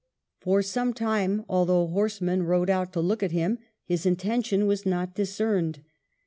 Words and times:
For 0.39 0.63
some 0.63 0.95
time, 0.95 1.45
although 1.47 1.85
horsemen 1.85 2.41
rode 2.41 2.71
out 2.71 2.91
to 2.93 3.01
look 3.01 3.21
at 3.21 3.31
him, 3.33 3.59
his 3.83 4.03
intention 4.03 4.65
was 4.65 4.83
not 4.83 5.13
discerned. 5.13 5.81